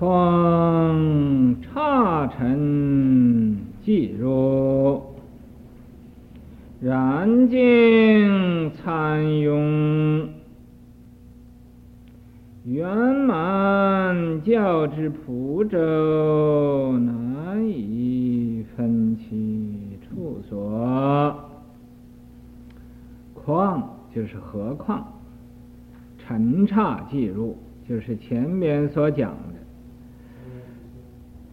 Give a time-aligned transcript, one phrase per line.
[0.00, 5.02] 况刹尘既入，
[6.80, 10.26] 染净参庸，
[12.64, 21.34] 圆满教之普周，难以分其处所。
[23.34, 25.06] 况就是何况，
[26.16, 29.34] 尘刹既入，就是前面所讲。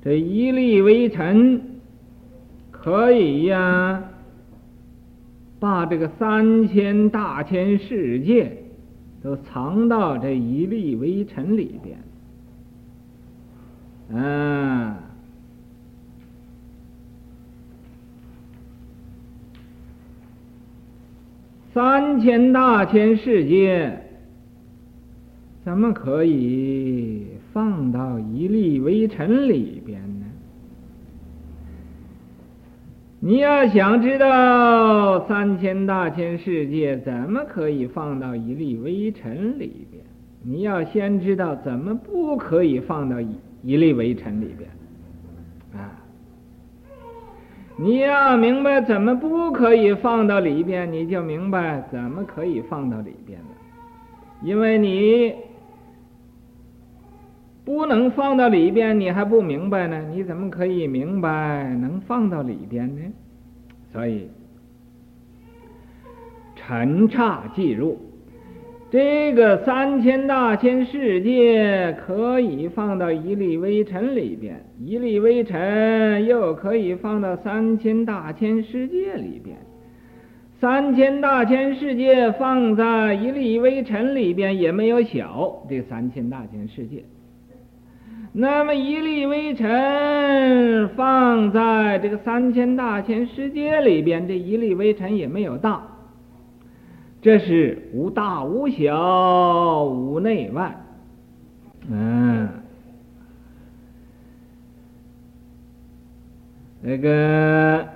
[0.03, 1.61] 这一粒微尘
[2.71, 4.03] 可以呀，
[5.59, 8.57] 把这个三千大千世界
[9.21, 11.97] 都藏到这一粒微尘里边。
[14.09, 14.95] 嗯，
[21.73, 24.01] 三千大千世界
[25.65, 27.26] 怎么可以？
[27.57, 30.25] 放到一粒微尘里边呢？
[33.19, 40.03] 你要想知道三千大千世界怎么可以放到一粒微尘里边，
[40.43, 43.27] 你要先知道怎么不可以放到一
[43.63, 44.69] 一粒微尘里边
[45.81, 45.97] 啊！
[47.75, 53.47] 你要明白怎么不可以放到里边，你就明白怎么可以放到里边了，
[54.43, 55.33] 因为你。
[57.67, 60.01] 不能放到里边，你还不明白呢？
[60.13, 63.01] 你怎么可以明白能放到里边呢？
[63.91, 64.29] 所以，
[66.55, 67.97] 尘刹寂入，
[68.89, 79.57] 这个三千大千世界可以放到一粒微尘里边，一粒微尘又可以放到三千大千世界里边，
[80.61, 87.03] 三千大千世界放在一粒微尘里边也没有小，这三千大千世界。
[88.33, 95.81] 那么一粒微尘放在这个三千大千世界里边，这一粒微尘也没有大，
[97.19, 100.75] 这是无大无小无内外，
[101.89, 102.47] 嗯，
[106.81, 107.87] 那个，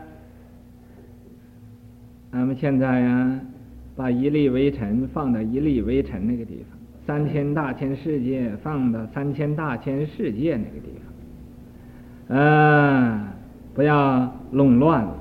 [2.31, 3.39] 咱们现在呀，
[3.95, 6.70] 把一粒微尘放到一粒微尘那个地方。
[7.11, 10.94] 三千大千世界放到三千大千世界那个地
[12.29, 13.33] 方，啊，
[13.73, 15.13] 不要弄乱了，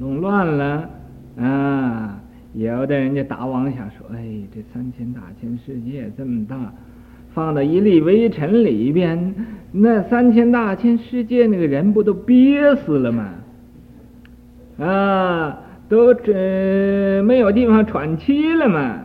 [0.00, 0.88] 弄乱了，
[1.36, 2.18] 啊，
[2.54, 6.72] 有的人就打妄想说，哎，这三千大千世界这么大，
[7.34, 9.34] 放到一粒微尘里边，
[9.70, 13.34] 那三千大千世界那个人不都憋死了吗？
[14.78, 15.60] 啊，
[15.90, 19.02] 都这没有地方喘气了吗？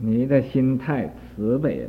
[0.00, 1.88] 你的心太慈悲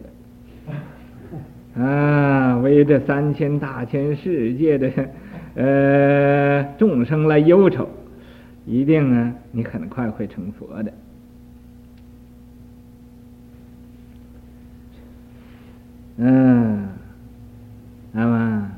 [1.75, 4.91] 了，啊，为这三千大千世界的
[5.53, 7.87] 呃众生来忧愁，
[8.65, 10.91] 一定啊，你很快会成佛的。
[16.17, 16.87] 嗯，
[18.11, 18.71] 那么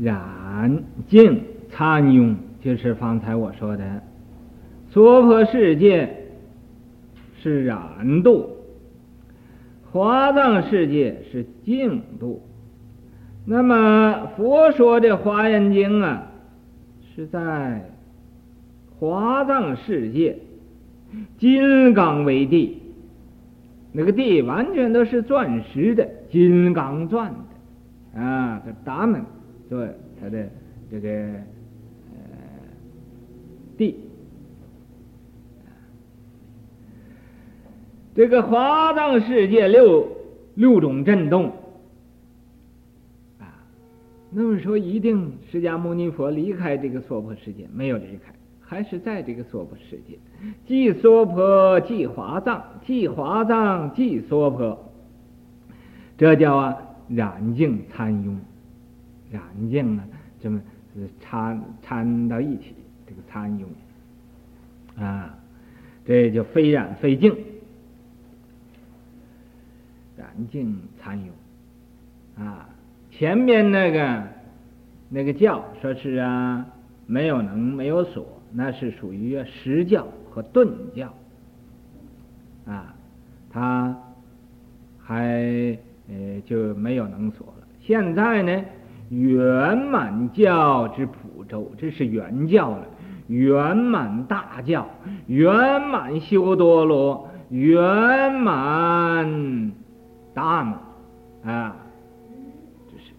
[0.00, 4.02] 染净参庸，就是方才我说的
[4.90, 6.16] 娑婆世界。
[7.42, 8.50] 是染度，
[9.90, 12.42] 华藏世界是净度。
[13.46, 16.30] 那么佛说的《华严经》啊，
[17.16, 17.90] 是在
[18.98, 20.36] 华藏世界，
[21.38, 22.82] 金刚为地，
[23.92, 29.24] 那个地完全都是钻石的，金刚钻的啊，这达门
[29.70, 29.88] 对
[30.20, 30.46] 他的
[30.90, 32.20] 这个呃
[33.78, 33.96] 地。
[38.14, 40.08] 这个华藏世界六
[40.54, 41.52] 六种震动。
[43.38, 43.54] 啊，
[44.30, 50.18] 那么说一定释迦牟尼佛离开这个娑婆世界没有离开，还是在这个娑婆世界，
[50.66, 54.90] 即娑婆即华藏，即华藏即娑婆，
[56.18, 56.76] 这叫啊
[57.08, 58.36] 染净参庸，
[59.30, 60.04] 染净啊
[60.42, 60.60] 这么
[61.20, 62.74] 掺掺到一起，
[63.06, 63.64] 这个参庸。
[65.00, 65.34] 啊，
[66.04, 67.34] 这就非染非净。
[70.20, 72.68] 染净参庸啊，
[73.10, 74.22] 前面那个
[75.08, 76.66] 那个教说是啊，
[77.06, 81.14] 没有能没有所，那是属于实教和顿教
[82.66, 82.94] 啊，
[83.50, 83.96] 他
[84.98, 85.78] 还
[86.10, 87.66] 呃就没有能所了。
[87.80, 88.62] 现在呢，
[89.08, 92.86] 圆满教之普周，这是圆教了。
[93.28, 94.88] 圆满大教，
[95.28, 99.70] 圆满修多罗，圆满
[100.40, 100.80] 大嘛
[101.44, 101.76] 啊，
[102.90, 103.12] 这是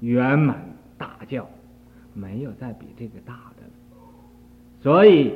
[0.00, 0.60] 圆满
[0.98, 1.48] 大教，
[2.12, 3.70] 没有再比这个大的了。
[4.82, 5.32] 所以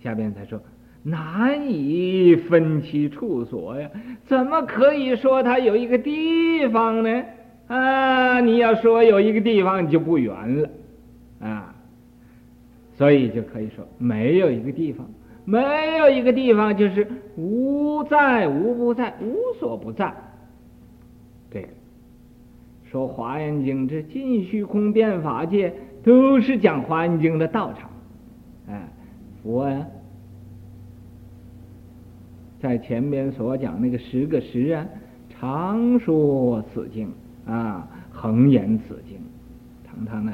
[0.00, 0.60] 下边才说
[1.02, 3.90] 难以分其处所呀，
[4.24, 7.24] 怎么可以说它有一个地方呢？
[7.66, 10.70] 啊，你要说有一个地方，你就不圆了
[11.40, 11.74] 啊。
[12.94, 15.04] 所以就可以说，没有一个地方，
[15.44, 17.06] 没有一个地方就是
[17.36, 20.14] 无在无不在，无所不在。
[21.50, 21.68] 这个
[22.90, 27.90] 说《华严经》这尽虚空遍法界，都是讲《华严经》的道场。
[28.68, 28.88] 哎，
[29.42, 29.86] 佛呀，
[32.60, 34.86] 在前面所讲那个十个十啊，
[35.28, 37.12] 常说此经
[37.46, 39.18] 啊，恒言此经，
[39.84, 40.32] 常常呢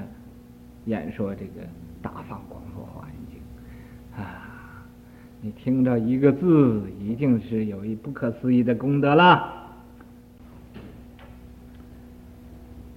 [0.87, 1.67] 演说这个。
[2.01, 4.48] 大放广佛华严经啊！
[5.41, 9.55] 你听着一个字，一定是有一不可思议的功德了。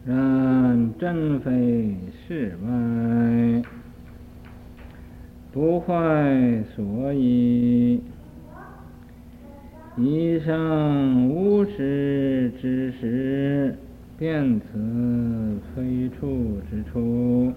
[0.04, 1.96] 然真非
[2.28, 3.62] 世外，
[5.52, 8.02] 不坏所以
[9.96, 13.78] 一生无实之时，
[14.18, 17.54] 便此非处之处。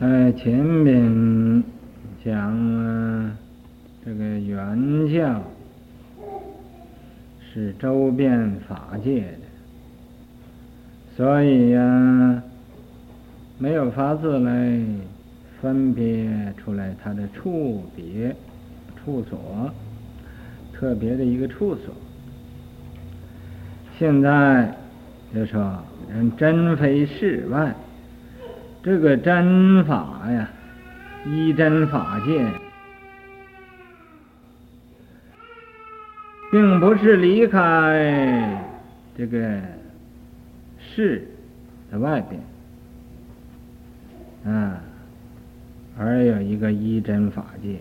[0.00, 1.62] 在前面
[2.24, 2.32] 讲
[2.78, 3.30] 了
[4.02, 5.42] 这个原教
[7.38, 9.40] 是周遍法界的，
[11.14, 12.42] 所以呀，
[13.58, 14.80] 没有法子来
[15.60, 18.34] 分别出来它的处别
[19.04, 19.70] 处所，
[20.72, 21.94] 特别的一个处所。
[23.98, 24.74] 现在
[25.34, 25.78] 就说
[26.10, 27.74] 人真非世外。
[28.82, 30.48] 这个真法呀，
[31.26, 32.46] 一真法界，
[36.50, 38.64] 并不是离开
[39.18, 39.60] 这个
[40.78, 41.28] 世
[41.90, 42.22] 的外
[44.44, 44.80] 边，啊，
[45.98, 47.76] 而有一个一真法界。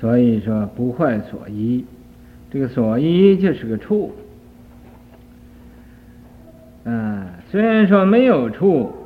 [0.00, 1.84] 所以说不坏所依，
[2.50, 4.14] 这个所依就是个处，
[6.84, 9.03] 啊，虽然说没有处。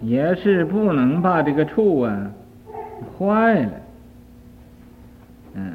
[0.00, 2.30] 也是不能把这个处啊
[3.18, 3.72] 坏了，
[5.54, 5.72] 嗯，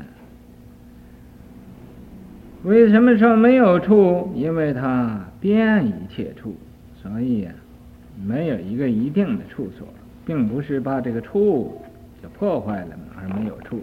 [2.63, 4.31] 为什么说没有处？
[4.33, 6.55] 因为它遍一切处，
[7.01, 7.51] 所以呀，
[8.25, 9.87] 没有一个一定的处所，
[10.25, 11.81] 并不是把这个处
[12.21, 13.81] 就破坏了而没有处。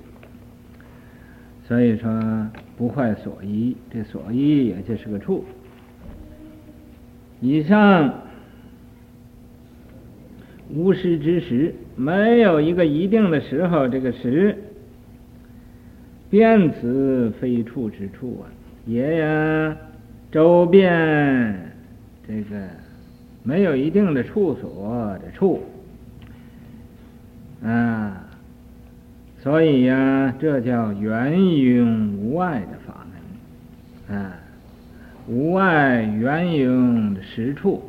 [1.68, 2.10] 所以说
[2.78, 5.44] 不坏所依，这所依也就是个处。
[7.40, 8.10] 以上。
[10.72, 13.88] 无实之时，没有一个一定的时候。
[13.88, 14.56] 这个时，
[16.30, 18.46] 遍此非处之处啊，
[18.86, 19.76] 也呀，
[20.30, 21.72] 周遍
[22.26, 22.68] 这个
[23.42, 25.60] 没有一定的处所的处
[27.64, 28.24] 啊，
[29.42, 33.04] 所以呀，这叫圆融无碍的法
[34.08, 34.36] 门啊，
[35.26, 37.82] 无碍圆融实处。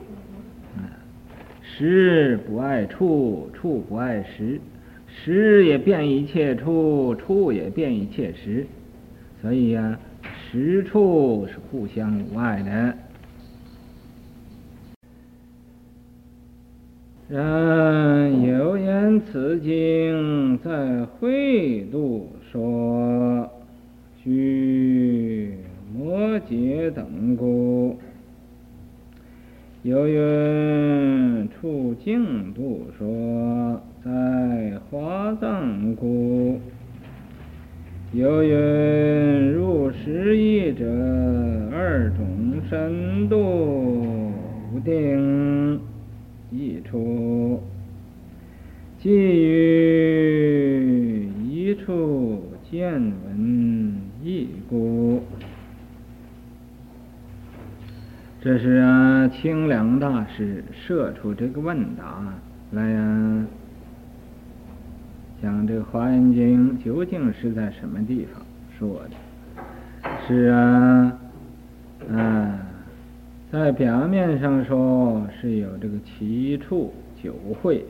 [1.81, 4.61] 实不爱处，处不爱实，
[5.07, 8.67] 实也变一切处，处也变一切实，
[9.41, 12.95] 所以呀、啊，实处是互相无碍的。
[17.29, 23.49] 人有言此经在会度说，
[24.23, 25.57] 须
[25.95, 27.97] 摩詰等故。
[29.83, 36.59] 有云处净度说，在华藏故；
[38.13, 40.85] 有云入十义者，
[41.73, 44.31] 二种深度
[44.71, 45.79] 无定
[46.51, 47.59] 一处，
[48.99, 49.67] 即于
[51.49, 55.23] 一处见闻异故。
[58.43, 62.23] 这是啊，清凉大师设出这个问答
[62.71, 63.45] 来呀、啊，
[65.43, 68.41] 讲这个《华严经》究竟是在什么地方
[68.79, 70.09] 说的？
[70.27, 71.19] 是啊，
[72.11, 72.59] 啊，
[73.51, 77.85] 在表面上说是有这个七处九会，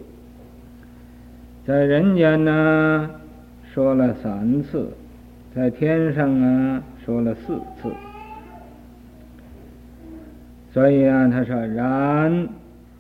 [1.66, 3.10] 在人间呢
[3.74, 4.90] 说了三次，
[5.56, 7.90] 在天上啊说了四次。
[10.74, 12.48] 所以啊，他说：“然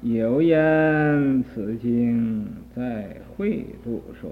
[0.01, 4.29] 有言此经在会度说，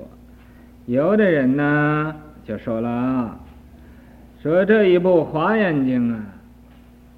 [0.86, 3.40] 有的人呢就说了，
[4.42, 6.22] 说这一部华严经啊，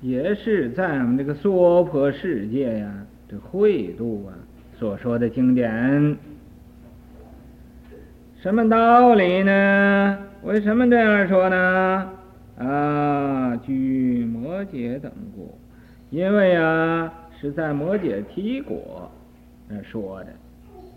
[0.02, 2.94] 也是在我们这个娑婆世界呀，
[3.28, 4.38] 这会度啊
[4.78, 6.18] 所说的经典。
[8.42, 10.18] 什么道理呢？
[10.44, 12.10] 为什么这样说呢？
[12.60, 15.58] 啊，据摩羯等故，
[16.12, 17.12] 因为啊。
[17.42, 19.10] 是在摩羯提国
[19.68, 20.28] 那说的，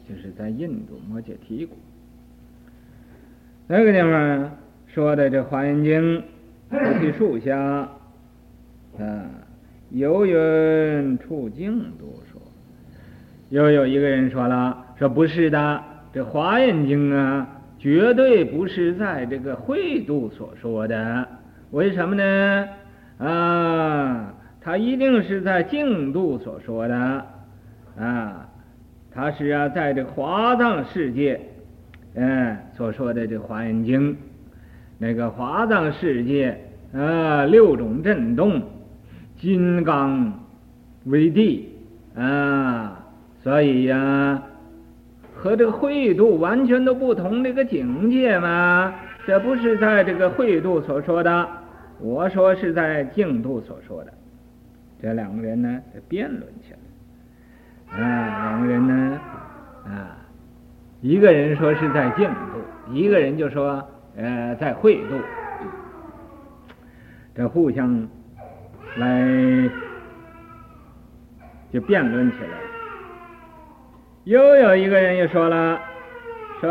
[0.07, 1.75] 就是在印度摩羯提国
[3.67, 4.51] 那个地方
[4.87, 6.19] 说的这《华严经》，
[6.69, 7.59] 菩提树下
[8.99, 9.25] 啊，
[9.89, 12.39] 游云处净土说，
[13.49, 21.27] 又有一个人说了，说不是的，这《华严经》啊，绝对不是在这个会度所说的，
[21.71, 22.69] 为什么呢？
[23.17, 24.35] 啊。
[24.65, 26.97] 他一定是在净度所说的，
[27.99, 28.49] 啊，
[29.13, 31.39] 他是啊，在这华藏世界，
[32.15, 34.15] 嗯，所说的这《华严经》，
[34.97, 36.59] 那个华藏世界，
[36.95, 38.63] 啊，六种震动，
[39.39, 40.33] 金刚
[41.05, 41.69] 为地，
[42.17, 43.05] 啊，
[43.43, 44.43] 所以呀、
[45.35, 48.95] 和这个会度完全都不同这个境界嘛，
[49.27, 51.47] 这不是在这个会度所说的，
[52.01, 54.13] 我说是在净度所说的。
[55.05, 56.79] 这两个人呢，就辩论起来。
[58.03, 59.21] 啊，两个人呢，
[59.85, 60.17] 啊，
[61.03, 65.21] 一个人说是在净度，一个人就说呃在会度。
[67.35, 68.09] 这互相
[68.97, 69.29] 来
[71.71, 72.57] 就辩论起来。
[74.25, 75.79] 又有一个人又说了，
[76.63, 76.67] 是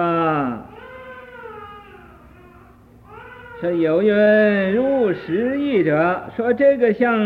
[3.64, 7.18] 这有云如实义者，说这个像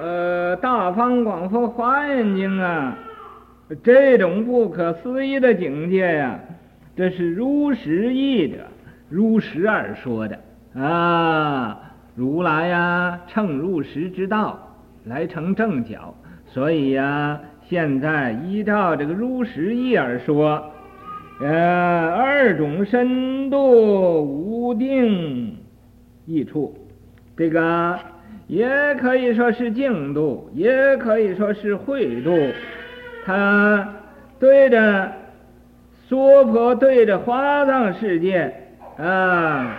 [0.00, 2.98] 呃大方广佛华严经啊，
[3.80, 6.40] 这种不可思议的境界呀，
[6.96, 8.56] 这是如实义者，
[9.08, 10.40] 如实而说的
[10.74, 11.78] 啊。
[12.16, 16.12] 如来呀，乘如实之道来成正觉，
[16.46, 20.64] 所以呀，现在依照这个如实义而说，
[21.40, 25.58] 呃，二种深度无定。
[26.30, 26.72] 益处，
[27.36, 27.98] 这个
[28.46, 32.38] 也可以说是净度，也可以说是会度。
[33.24, 33.88] 他
[34.38, 35.10] 对着
[36.06, 38.52] 娑婆，对着花藏世界
[38.96, 39.76] 啊，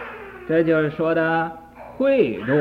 [0.48, 1.51] 这就是说的
[1.96, 2.53] 会度。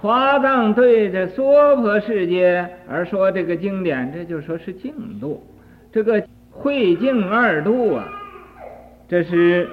[0.00, 5.44] 花藏对着娑婆世界而说这个经典，这就说是净度。
[5.92, 8.08] 这个会净二度啊，
[9.08, 9.68] 这是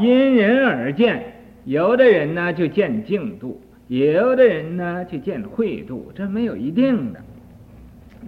[0.00, 1.31] 因人而见。
[1.64, 7.20] 有的人呢就见净度，有的人呢就见会度，这没有一定的。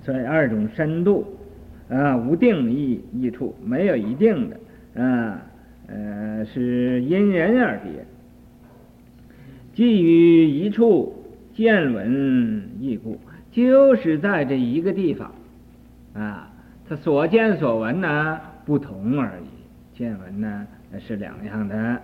[0.02, 1.26] 所以二种深度
[1.88, 5.42] 啊，无定义一处，没有一定的啊，
[5.86, 8.04] 呃，是因人而别。
[9.74, 11.14] 基于一处
[11.52, 13.18] 见闻异故，
[13.50, 15.34] 就是在这一个地方
[16.14, 16.52] 啊，
[16.88, 20.66] 他所见所闻呢不同而已，见闻呢
[21.00, 22.00] 是两样的。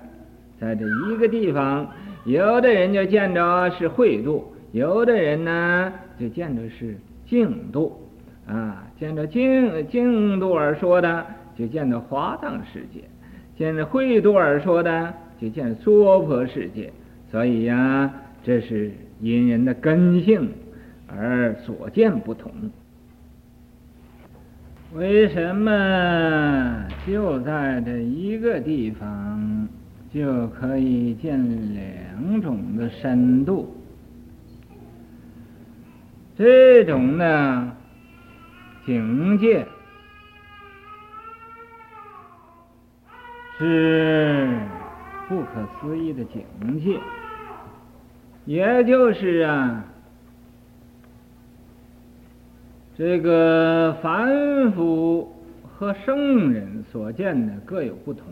[0.60, 1.88] 在这一个地方，
[2.24, 7.98] 有的人就见着是会度，有的人呢就见着是净度，
[8.46, 11.26] 啊，见着净净度而说的，
[11.56, 13.00] 就见着华藏世界；
[13.56, 16.92] 见着会度而说的，就见娑婆世界。
[17.30, 18.12] 所以呀，
[18.44, 20.50] 这是因人的根性
[21.06, 22.52] 而所见不同。
[24.92, 29.68] 为什么就在这一个地方？
[30.12, 31.38] 就可以见
[31.72, 33.72] 两种的深度，
[36.36, 37.72] 这种呢
[38.84, 39.64] 境界
[43.56, 44.48] 是
[45.28, 46.42] 不可思议的境
[46.80, 46.98] 界，
[48.46, 49.84] 也就是啊，
[52.96, 58.26] 这个凡夫和圣人所见的各有不同。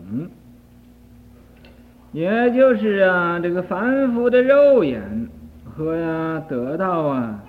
[2.11, 5.29] 也就是啊，这个凡夫的肉眼
[5.63, 7.43] 和呀、得到啊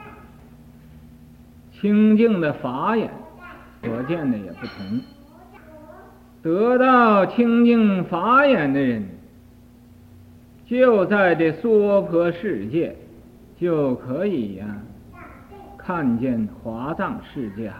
[1.73, 3.11] 清净的法眼
[3.83, 5.01] 所见的也不同。
[6.43, 9.09] 得到清净法眼的人，
[10.67, 12.95] 就在这娑婆世界
[13.59, 14.67] 就可以呀、
[15.79, 17.77] 看见华藏世界海。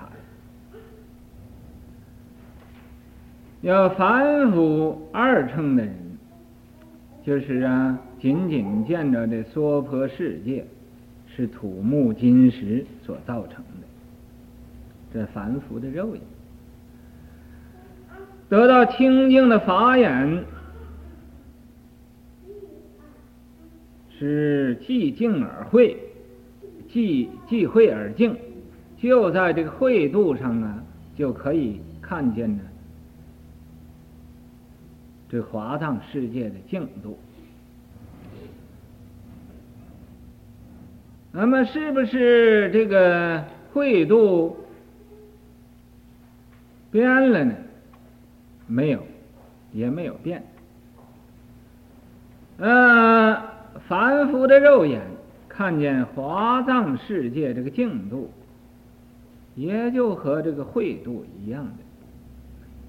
[3.61, 6.10] 要凡夫二乘的人。
[7.25, 10.65] 就是啊，仅仅见着这娑婆世界，
[11.27, 13.87] 是土木金石所造成的，
[15.13, 16.23] 这凡夫的肉眼，
[18.49, 20.45] 得到清净的法眼，
[24.19, 25.97] 是既净而慧，
[26.91, 28.35] 既既慧而净，
[28.99, 30.83] 就在这个慧度上啊，
[31.17, 32.63] 就可以看见呢，
[35.31, 37.17] 这华藏世界的净度。
[41.33, 44.57] 那么，是不是这个慧度
[46.91, 47.55] 变了呢？
[48.67, 49.07] 没有，
[49.73, 50.43] 也没有变。
[52.59, 53.41] 呃，
[53.87, 55.01] 凡夫的肉眼
[55.49, 58.33] 看见华藏世界这个净度，
[59.55, 61.73] 也就和这个慧度一样的，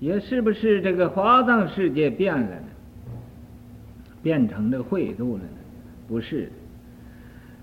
[0.01, 2.63] 也是不是这个华藏世界变了呢？
[4.23, 5.49] 变成这慧度了呢？
[6.07, 6.51] 不是。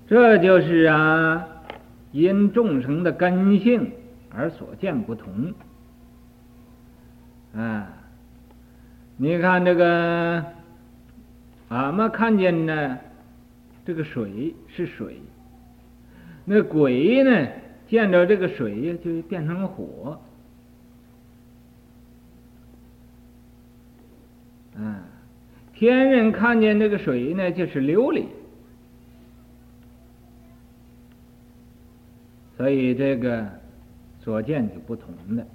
[0.06, 1.48] 这就是啊，
[2.12, 3.90] 因众生的根性
[4.30, 5.52] 而所见不同。
[7.56, 7.88] 啊，
[9.16, 10.44] 你看这个，
[11.70, 12.98] 俺们看见呢，
[13.84, 15.20] 这个水是水，
[16.44, 17.48] 那鬼呢，
[17.88, 20.20] 见着这个水，就变成了火。
[24.78, 25.02] 啊，
[25.72, 28.24] 天人看见这个水呢，就是琉璃。
[32.56, 33.46] 所以这个
[34.20, 35.46] 所见就不同的，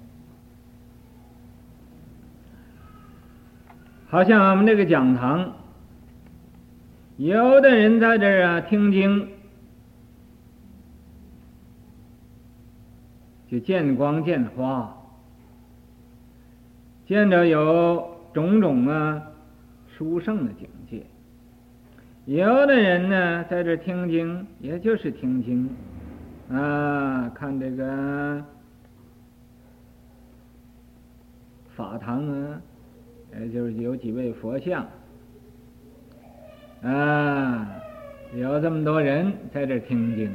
[4.07, 5.53] 好像我们这个讲堂，
[7.17, 9.27] 有的人在这儿啊听经，
[13.51, 14.95] 就见光见花，
[17.05, 19.21] 见着有种种啊
[19.95, 21.03] 殊胜的境界；
[22.25, 25.69] 有的人呢在这听经，也就是听经。
[26.51, 28.43] 啊，看这个
[31.75, 32.61] 法堂啊，
[33.39, 34.85] 也就是有几位佛像
[36.83, 37.67] 啊，
[38.35, 40.29] 有这么多人在这听经。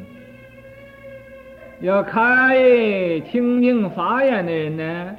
[1.81, 5.17] 要开清净法眼的人呢，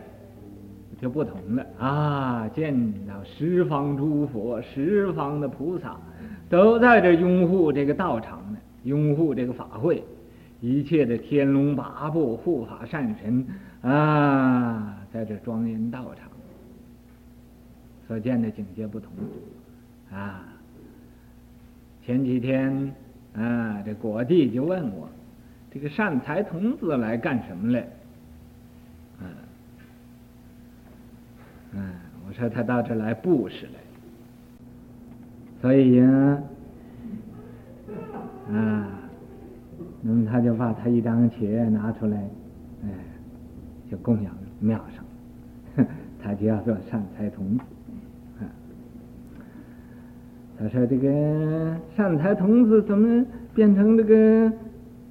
[1.02, 2.48] 就不同了啊！
[2.50, 2.76] 见
[3.08, 5.98] 到十方诸佛、十方的菩萨
[6.50, 10.04] 都在这拥护这个道场呢，拥护这个法会。
[10.62, 13.48] 一切的天龙八部护法善神
[13.82, 16.30] 啊，在这庄严道场
[18.06, 19.10] 所见的境界不同
[20.12, 20.44] 啊。
[22.06, 22.94] 前几天
[23.36, 25.08] 啊，这果地就问我，
[25.72, 27.88] 这个善财童子来干什么来？
[29.22, 29.28] 嗯、
[31.74, 31.82] 嗯、
[32.28, 33.80] 我说他到这来布施来，
[35.62, 36.44] 所以呀，
[38.52, 38.88] 啊。
[40.02, 42.18] 那么他就把他一张钱拿出来，
[42.84, 42.90] 哎，
[43.92, 45.86] 就供养庙上，
[46.24, 47.64] 他就要做善财童子。
[50.58, 54.52] 他说：“这个善财童子怎么变成这个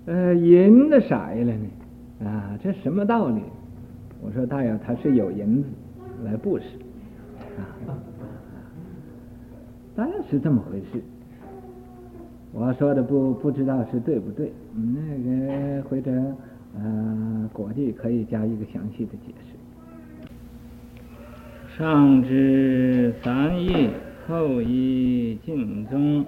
[0.05, 1.69] 呃银的色了呢？
[2.25, 3.43] 啊，这什么道理？”
[4.21, 5.69] 我说：“大爷，他是有银子
[6.25, 6.65] 来布施，
[7.87, 7.95] 啊，
[9.95, 11.03] 当然是这么回事。”
[12.51, 16.11] 我说的不不知道是对不对，那个或者
[16.75, 19.55] 呃，果地可以加一个详细的解释。
[21.77, 23.91] 上至三页，
[24.27, 26.25] 后一尽宗，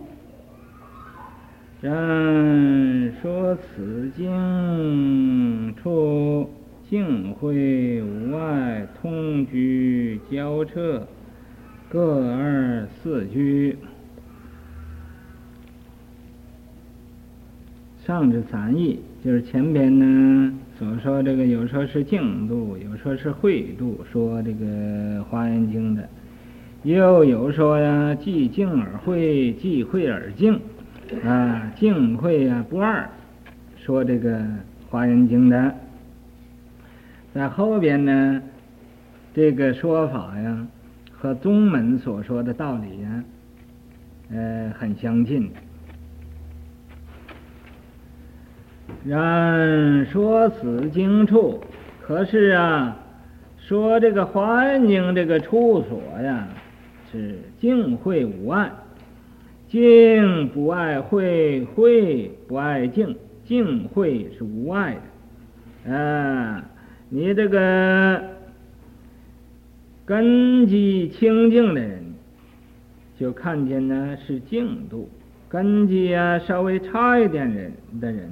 [1.81, 6.49] 然说此经处
[6.91, 11.07] 净慧无碍，通居交彻，
[11.89, 13.77] 各二四居。
[18.05, 24.67] 上至三义，就是前边呢所说这个，有说是净度，有说是慧度，说这个
[25.23, 26.09] 《华严经》的，
[26.83, 30.59] 又有说呀，既净而慧，既慧而净，
[31.25, 33.09] 啊，净慧呀不二，
[33.77, 34.39] 说这个
[34.89, 35.73] 《华严经》的，
[37.33, 38.43] 在后边呢，
[39.33, 40.67] 这个说法呀，
[41.13, 43.25] 和宗门所说的道理呀，
[44.33, 45.51] 呃，很相近。
[49.05, 51.63] 然说此经处，
[52.03, 52.97] 可是啊，
[53.59, 56.49] 说这个《华严经》这个处所呀，
[57.13, 58.73] 是净慧无碍，
[59.69, 64.97] 净不碍慧，慧不碍净，净慧是无碍
[65.85, 65.95] 的。
[65.95, 66.70] 啊，
[67.11, 68.23] 你这个
[70.07, 72.03] 根基清净的人，
[73.19, 75.09] 就看见呢是净度；
[75.49, 78.31] 根基啊稍微差一点人的人。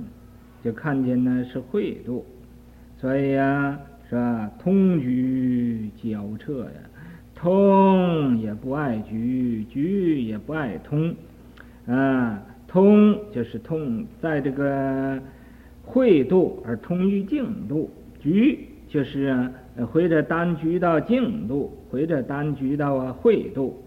[0.65, 2.27] 就看见呢是慧度，
[3.01, 4.51] 所以呀，是吧？
[4.59, 6.71] 通局交彻呀，
[7.35, 11.15] 通也不爱局，局也不爱通，
[11.87, 15.21] 啊，通就是通在这个
[15.85, 17.89] 会度而通于净度，
[18.21, 19.53] 局就是啊
[19.91, 23.83] 回着单局到净度，回着单局到啊会度。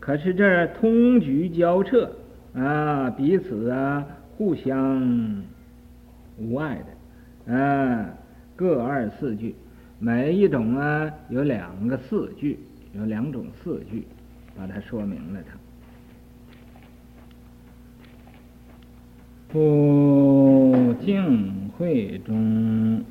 [0.00, 2.10] 可是这通局交彻
[2.54, 5.42] 啊，彼此啊互相
[6.38, 6.78] 无碍
[7.46, 8.08] 的，啊，
[8.56, 9.54] 各二四句，
[9.98, 12.58] 每一种啊有两个四句，
[12.94, 14.04] 有两种四句，
[14.56, 15.58] 把它说明了它。
[19.50, 23.02] 不净会中，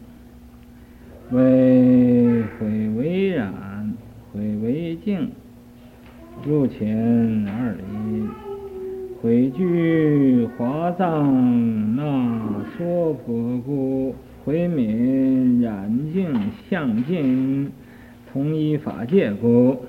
[1.31, 3.93] 为毁为染，
[4.31, 5.31] 毁为净。
[6.45, 7.81] 入前二里，
[9.21, 16.31] 毁具华藏那娑婆故，毁泯染净
[16.69, 17.71] 相净，
[18.31, 19.83] 同一法界故。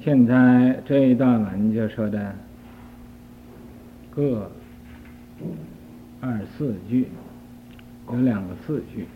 [0.00, 2.34] 现在这一段文就说的
[4.10, 4.50] 各
[6.20, 7.06] 二四句，
[8.10, 9.06] 有两个四句。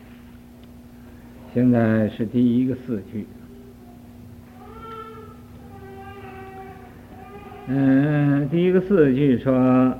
[1.52, 3.26] 现在是第一个四句，
[7.66, 9.94] 嗯，第一个四句说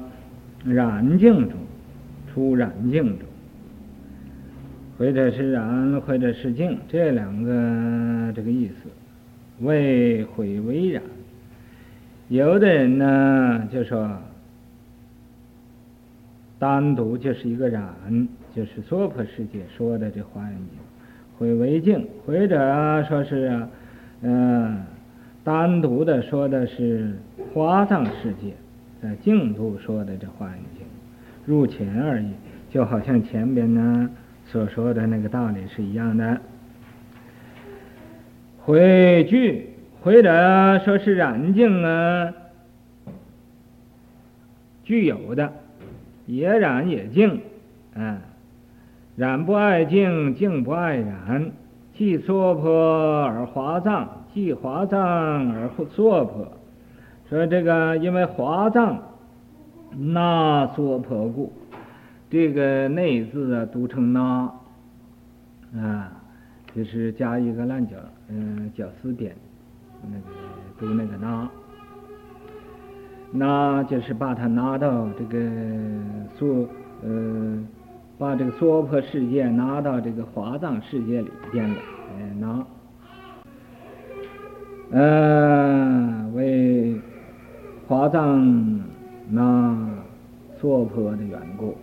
[0.64, 1.58] 染净中，
[2.32, 3.28] 出染净中，
[4.96, 8.88] 或者是染，或者是净，这两个这个意思，
[9.60, 11.02] 为会为染。
[12.28, 14.18] 有的人呢就说，
[16.62, 17.82] 单独就是一个染，
[18.54, 20.78] 就是娑婆世界说的这华严经。
[21.36, 23.68] 会为净，或者说是啊，
[24.20, 24.80] 嗯，
[25.42, 27.18] 单独的说的是
[27.52, 28.52] 花藏世界，
[29.02, 30.86] 在净土说的这华严经，
[31.46, 32.30] 入前而已，
[32.70, 34.08] 就好像前边呢
[34.46, 36.40] 所说的那个道理是一样的。
[38.60, 39.70] 会具，
[40.00, 42.32] 或者说是染净啊，
[44.84, 45.52] 具有的，
[46.26, 47.40] 也染也净，
[47.94, 48.18] 嗯。
[49.16, 51.50] 染不爱净，净不爱染，
[51.94, 55.00] 既娑婆而华藏，既华藏
[55.52, 56.50] 而娑婆。
[57.28, 58.98] 说这个，因为华藏
[59.98, 61.52] 那娑婆故，
[62.30, 64.50] 这个内字啊读成那。
[65.74, 66.12] 啊，
[66.74, 67.96] 就是加一个烂脚，
[68.28, 69.34] 嗯，绞丝边，
[70.02, 70.24] 那个
[70.78, 71.48] 读那个那，
[73.32, 75.38] 那就是把它拿到这个
[76.38, 76.68] 娑，
[77.02, 77.58] 呃。
[78.18, 81.76] 把这个娑婆世界拿到这个华藏世界里边了，
[82.14, 82.64] 哎，拿，
[84.92, 86.94] 呃，为
[87.88, 88.80] 华藏
[89.28, 89.76] 那
[90.60, 91.76] 娑婆的缘故，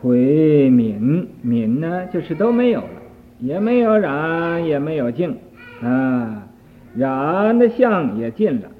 [0.00, 3.02] 会泯泯呢，就是都没有了，
[3.40, 5.36] 也没有染，也没有净，
[5.82, 6.48] 啊，
[6.94, 8.70] 染的相也尽了，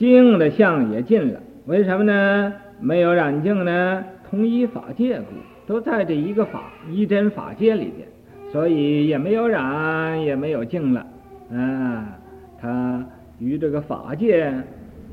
[0.00, 2.54] 净的相也尽了，为什么呢？
[2.80, 4.02] 没有染净呢？
[4.30, 5.26] 同一法界故，
[5.66, 8.08] 都在这一个法一真法界里边，
[8.50, 11.06] 所以也没有染，也没有净了，
[11.52, 12.18] 啊，
[12.58, 13.04] 它
[13.38, 14.50] 与这个法界，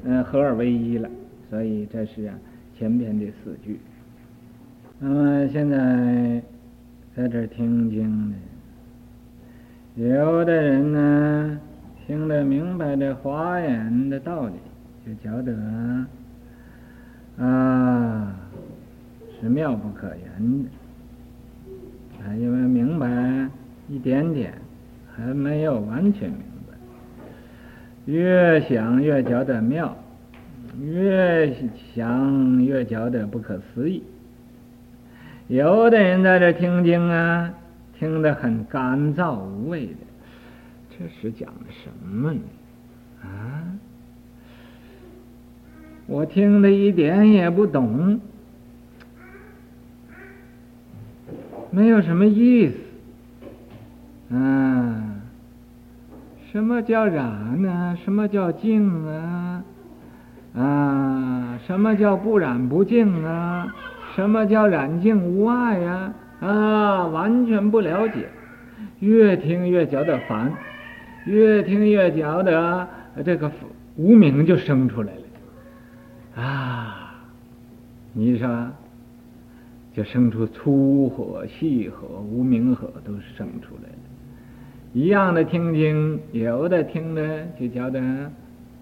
[0.06, 1.10] 嗯，合二为一了。
[1.50, 2.34] 所以这是啊
[2.80, 3.78] 前边的四句。
[5.00, 6.41] 那么现在
[7.13, 8.34] 在这听经
[9.97, 11.60] 的，有的人呢
[12.06, 14.54] 听得明白这华严的道理，
[15.08, 15.56] 就觉得
[17.39, 18.34] 啊。
[19.39, 20.70] 是妙不可言的，
[22.24, 23.48] 啊，因为明白
[23.88, 24.52] 一点点，
[25.15, 26.74] 还没有完全明白。
[28.06, 29.96] 越想越觉得妙，
[30.82, 31.56] 越
[31.93, 34.02] 想越觉得不可思议。
[35.48, 37.54] 有的人在这听经啊，
[37.93, 40.00] 听得很干燥无味的，
[40.89, 42.39] 这是讲的什么呢？
[43.22, 43.70] 啊，
[46.08, 48.20] 我听得一点也不懂。
[51.70, 52.76] 没有什么意思，
[54.30, 55.22] 嗯，
[56.52, 57.98] 什么叫染呢？
[58.04, 59.63] 什么叫净啊？
[60.56, 63.76] 啊，什么叫不染不净啊？
[64.15, 66.13] 什么叫染净无碍呀？
[66.39, 68.30] 啊，完全不了解，
[69.00, 70.52] 越听越觉得烦，
[71.26, 72.88] 越听越觉得
[73.26, 73.52] 这个
[73.98, 75.22] 无名就生出来了，
[76.38, 77.15] 啊，
[78.13, 78.47] 你说？
[79.93, 83.97] 就生出粗火、细火、无明火，都生出来的。
[84.93, 88.00] 一样的听经，有的听的就觉得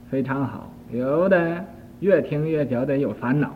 [0.09, 1.63] 非常好，有的
[2.01, 3.53] 越听越觉得有烦恼，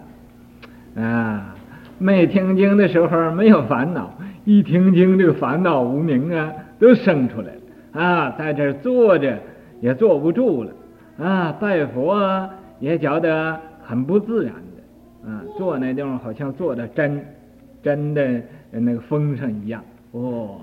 [0.96, 1.54] 啊，
[1.98, 9.38] 没听经的时候没有烦恼，一听经这个烦恼无明啊都生出来了啊，在这坐着
[9.82, 10.72] 也坐不住了
[11.18, 17.26] 啊，拜佛也觉得很不自然的啊，坐那地方好像坐的真
[17.82, 20.62] 真的那个风上一样哦。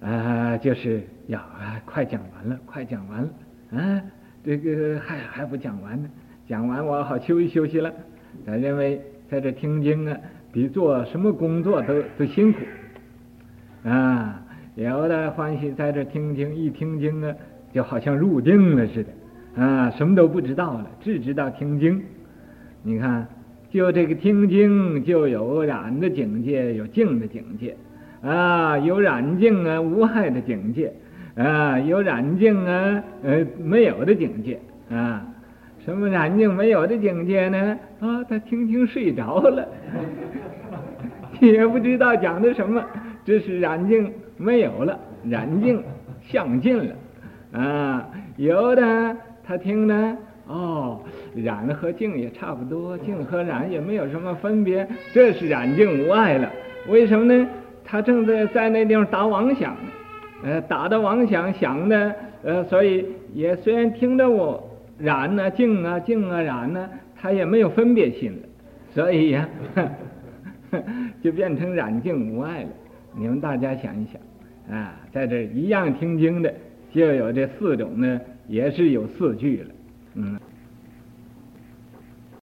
[0.00, 3.30] 啊，就是要啊，快讲完了，快讲完了，
[3.78, 4.02] 啊，
[4.44, 6.06] 这个还还不讲完呢，
[6.46, 7.90] 讲完我好休息休息了。
[8.44, 10.18] 他认为在这听经啊，
[10.52, 12.58] 比做什么工作都都辛苦，
[13.88, 17.34] 啊，有的欢喜在这听经，一听经啊，
[17.72, 19.08] 就好像入定了似的，
[19.56, 22.02] 啊，什么都不知道了，只知道听经。
[22.82, 23.26] 你看，
[23.70, 27.76] 就这个听经，就有染的境界，有净的境界。
[28.22, 30.90] 啊，有染净啊，无害的境界；
[31.36, 34.58] 啊，有染净啊，呃，没有的境界。
[34.90, 35.24] 啊，
[35.84, 37.78] 什么染净没有的境界呢？
[38.00, 39.66] 啊，他听听睡着了，
[41.40, 42.84] 也不知道讲的什么，
[43.24, 45.82] 这是染净没有了，染净
[46.22, 46.94] 相尽了。
[47.52, 51.00] 啊，有的他听呢，哦，
[51.34, 56.50] 染和净也差不多，净和染也没有什么分别，这是染净无碍了。
[56.88, 57.48] 为什么呢？
[57.84, 59.90] 他正在在那地方打妄想呢，
[60.42, 68.48] 呃，打的妄想想的，呃，所以也虽然听着我染呢、啊、净啊、净啊、染呢、他也没有分别心了，
[68.92, 69.88] 所以呀、啊，
[71.22, 72.68] 就变成染净无碍了。
[73.16, 76.52] 你们大家想一想，啊，在这一样听经的，
[76.92, 79.74] 就有这四种呢，也是有四句了。
[80.14, 80.40] 嗯。